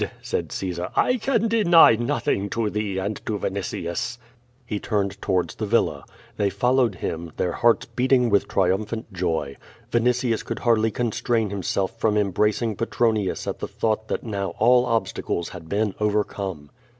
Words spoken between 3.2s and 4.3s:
to Vinitius."